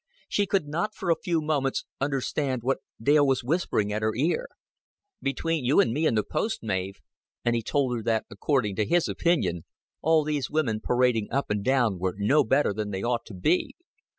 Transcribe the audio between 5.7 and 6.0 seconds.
and